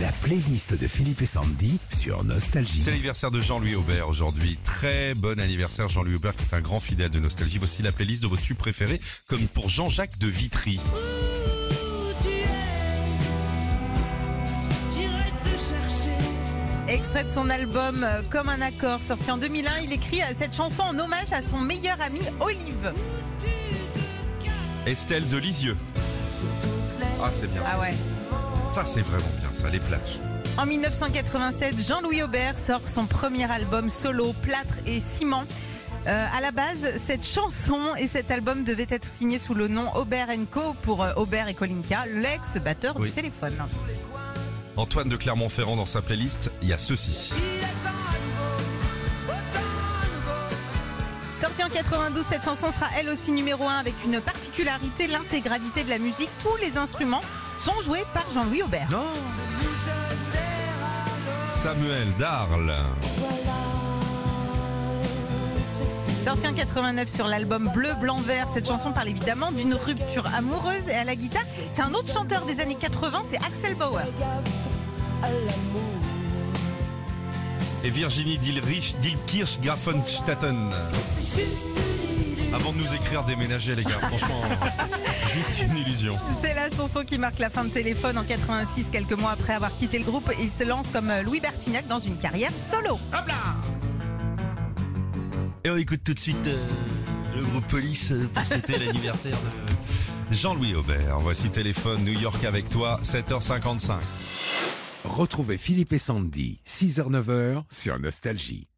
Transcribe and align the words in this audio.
La 0.00 0.12
playlist 0.12 0.72
de 0.72 0.86
Philippe 0.86 1.20
et 1.20 1.26
Sandy 1.26 1.78
sur 1.90 2.24
Nostalgie. 2.24 2.80
C'est 2.80 2.90
l'anniversaire 2.90 3.30
de 3.30 3.38
Jean-Louis 3.38 3.74
Aubert 3.74 4.08
aujourd'hui. 4.08 4.58
Très 4.64 5.12
bon 5.12 5.38
anniversaire 5.38 5.90
Jean-Louis 5.90 6.14
Aubert 6.14 6.34
qui 6.34 6.44
est 6.44 6.56
un 6.56 6.62
grand 6.62 6.80
fidèle 6.80 7.10
de 7.10 7.20
Nostalgie. 7.20 7.58
Voici 7.58 7.82
la 7.82 7.92
playlist 7.92 8.22
de 8.22 8.26
vos 8.26 8.38
tubes 8.38 8.56
préférés 8.56 8.98
comme 9.26 9.46
pour 9.48 9.68
Jean-Jacques 9.68 10.16
de 10.18 10.28
Vitry. 10.28 10.80
Extrait 16.88 17.24
de 17.24 17.30
son 17.30 17.50
album 17.50 18.02
euh, 18.02 18.22
Comme 18.30 18.48
un 18.48 18.62
accord, 18.62 19.02
sorti 19.02 19.30
en 19.30 19.36
2001, 19.36 19.80
il 19.82 19.92
écrit 19.92 20.22
euh, 20.22 20.32
cette 20.36 20.56
chanson 20.56 20.82
en 20.82 20.98
hommage 20.98 21.32
à 21.32 21.42
son 21.42 21.58
meilleur 21.58 22.00
ami 22.00 22.20
Olive. 22.40 22.92
Estelle 24.86 25.28
de 25.28 25.36
Lisieux. 25.36 25.76
Ah 27.22 27.30
c'est 27.38 27.52
bien. 27.52 27.62
Ah 27.66 27.78
ouais. 27.78 27.94
Ça 28.72 28.84
c'est 28.84 29.00
vraiment 29.02 29.28
bien 29.40 29.50
ça, 29.52 29.68
les 29.68 29.80
plages. 29.80 30.18
En 30.56 30.66
1987, 30.66 31.80
Jean-Louis 31.86 32.22
Aubert 32.22 32.58
sort 32.58 32.88
son 32.88 33.06
premier 33.06 33.50
album 33.50 33.88
solo, 33.90 34.32
Plâtre 34.42 34.74
et 34.86 35.00
Ciment. 35.00 35.44
Euh, 36.06 36.26
à 36.34 36.40
la 36.40 36.50
base, 36.50 36.98
cette 37.04 37.26
chanson 37.26 37.94
et 37.98 38.06
cet 38.06 38.30
album 38.30 38.64
devaient 38.64 38.86
être 38.88 39.04
signés 39.06 39.38
sous 39.38 39.54
le 39.54 39.68
nom 39.68 39.94
Aubert 39.96 40.28
Co 40.50 40.74
pour 40.82 41.02
euh, 41.02 41.12
Aubert 41.16 41.48
et 41.48 41.54
Kolinka, 41.54 42.06
l'ex-batteur 42.06 42.94
Oui. 42.98 43.08
du 43.08 43.14
téléphone. 43.14 43.54
Antoine 44.76 45.08
de 45.08 45.16
Clermont-Ferrand 45.16 45.76
dans 45.76 45.86
sa 45.86 46.00
playlist, 46.00 46.50
il 46.62 46.68
y 46.68 46.72
a 46.72 46.78
ceci. 46.78 47.30
Sortie 51.38 51.64
en 51.64 51.68
92, 51.68 52.24
cette 52.28 52.44
chanson 52.44 52.70
sera 52.70 52.86
elle 52.98 53.08
aussi 53.08 53.32
numéro 53.32 53.64
1 53.66 53.78
avec 53.78 53.94
une 54.04 54.20
particularité, 54.20 55.06
l'intégralité 55.06 55.84
de 55.84 55.90
la 55.90 55.98
musique, 55.98 56.30
tous 56.42 56.56
les 56.60 56.76
instruments 56.78 57.22
sont 57.60 57.80
joués 57.82 58.04
par 58.14 58.24
Jean-Louis 58.32 58.62
Aubert. 58.62 58.88
Non 58.90 59.06
Samuel 61.62 62.08
d'Arles. 62.18 62.74
Sortie 66.24 66.46
en 66.46 66.54
89 66.54 67.08
sur 67.08 67.26
l'album 67.26 67.70
Bleu, 67.74 67.94
Blanc, 68.00 68.20
Vert, 68.20 68.48
cette 68.48 68.66
chanson 68.66 68.92
parle 68.92 69.08
évidemment 69.08 69.52
d'une 69.52 69.74
rupture 69.74 70.26
amoureuse 70.34 70.88
et 70.88 70.94
à 70.94 71.04
la 71.04 71.16
guitare, 71.16 71.44
c'est 71.72 71.82
un 71.82 71.92
autre 71.92 72.12
chanteur 72.12 72.44
des 72.46 72.60
années 72.60 72.76
80, 72.76 73.22
c'est 73.30 73.36
Axel 73.38 73.74
Bauer. 73.74 74.04
Et 77.84 77.90
Virginie 77.90 78.38
Dilrich, 78.38 78.96
Dilkirch-Grafenstatten. 79.00 80.70
Avant 82.54 82.72
de 82.72 82.78
nous 82.78 82.94
écrire 82.94 83.22
déménager 83.24 83.74
les 83.74 83.84
gars, 83.84 83.98
franchement, 84.00 84.42
juste 85.32 85.62
une 85.62 85.76
illusion. 85.76 86.18
C'est 86.40 86.54
la 86.54 86.68
chanson 86.68 87.04
qui 87.04 87.18
marque 87.18 87.38
la 87.38 87.50
fin 87.50 87.64
de 87.64 87.70
Téléphone 87.70 88.18
en 88.18 88.24
86, 88.24 88.86
quelques 88.90 89.18
mois 89.18 89.32
après 89.32 89.54
avoir 89.54 89.74
quitté 89.76 89.98
le 89.98 90.04
groupe. 90.04 90.30
Il 90.40 90.50
se 90.50 90.64
lance 90.64 90.88
comme 90.88 91.12
Louis 91.24 91.40
Bertignac 91.40 91.86
dans 91.86 91.98
une 91.98 92.16
carrière 92.16 92.52
solo. 92.52 92.98
Et 95.64 95.70
on 95.70 95.76
écoute 95.76 96.00
tout 96.04 96.14
de 96.14 96.18
suite 96.18 96.46
euh, 96.46 96.66
le 97.36 97.42
groupe 97.42 97.66
Police 97.66 98.12
euh, 98.12 98.28
pour 98.32 98.42
fêter 98.44 98.78
l'anniversaire 98.84 99.36
de 99.36 100.34
Jean-Louis 100.34 100.74
Aubert. 100.74 101.18
Voici 101.20 101.50
Téléphone 101.50 102.02
New 102.04 102.18
York 102.18 102.44
avec 102.44 102.68
toi, 102.68 102.98
7h55. 103.02 103.98
Retrouvez 105.04 105.58
Philippe 105.58 105.92
et 105.92 105.98
Sandy, 105.98 106.60
6h-9h 106.66 107.64
sur 107.70 107.98
Nostalgie. 107.98 108.68